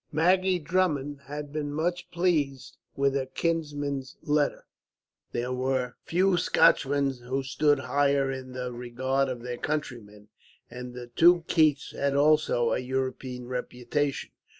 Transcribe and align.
Maggie 0.11 0.57
Drummond 0.57 1.19
had 1.27 1.53
been 1.53 1.71
much 1.71 2.09
pleased 2.09 2.77
with 2.95 3.13
her 3.13 3.27
kinsman's 3.27 4.17
letter. 4.23 4.65
There 5.31 5.53
were 5.53 5.93
few 6.05 6.37
Scotchmen 6.37 7.11
who 7.11 7.43
stood 7.43 7.77
higher 7.77 8.31
in 8.31 8.53
the 8.53 8.71
regard 8.73 9.29
of 9.29 9.43
their 9.43 9.57
countrymen, 9.57 10.29
and 10.71 10.95
the 10.95 11.05
two 11.05 11.43
Keiths 11.47 11.91
had 11.91 12.15
also 12.15 12.71
a 12.71 12.79
European 12.79 13.45
reputation. 13.45 14.31